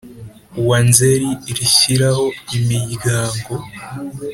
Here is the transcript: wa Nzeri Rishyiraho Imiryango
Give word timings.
wa 0.67 0.77
Nzeri 0.87 1.29
Rishyiraho 1.57 2.25
Imiryango 2.57 3.53